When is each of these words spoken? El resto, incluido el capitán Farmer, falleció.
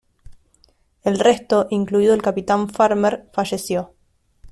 El 1.03 1.19
resto, 1.19 1.67
incluido 1.69 2.15
el 2.15 2.23
capitán 2.23 2.69
Farmer, 2.69 3.29
falleció. 3.33 3.93